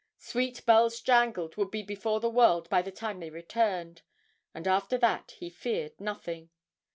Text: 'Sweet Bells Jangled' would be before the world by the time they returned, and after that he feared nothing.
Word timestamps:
'Sweet 0.17 0.65
Bells 0.65 0.99
Jangled' 0.99 1.57
would 1.57 1.69
be 1.69 1.83
before 1.83 2.19
the 2.19 2.27
world 2.27 2.67
by 2.71 2.81
the 2.81 2.91
time 2.91 3.19
they 3.19 3.29
returned, 3.29 4.01
and 4.51 4.67
after 4.67 4.97
that 4.97 5.35
he 5.37 5.47
feared 5.51 6.01
nothing. 6.01 6.49